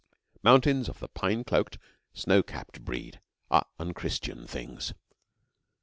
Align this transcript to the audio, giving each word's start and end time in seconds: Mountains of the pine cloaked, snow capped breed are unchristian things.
Mountains 0.41 0.89
of 0.89 0.97
the 0.97 1.07
pine 1.07 1.43
cloaked, 1.43 1.77
snow 2.11 2.41
capped 2.41 2.83
breed 2.83 3.19
are 3.51 3.67
unchristian 3.77 4.47
things. 4.47 4.95